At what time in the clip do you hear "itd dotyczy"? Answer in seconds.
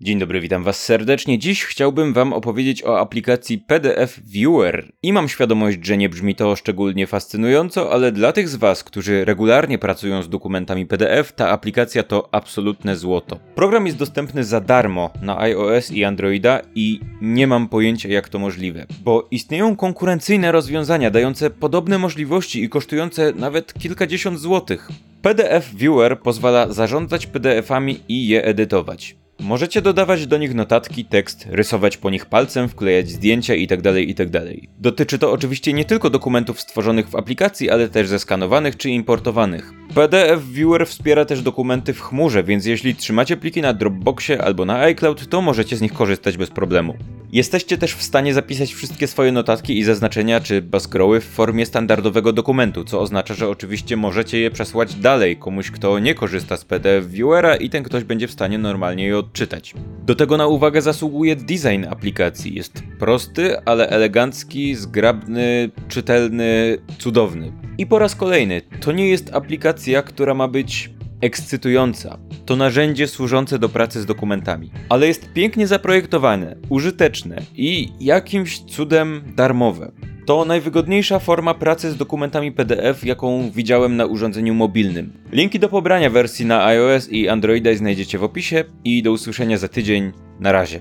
34.02-35.18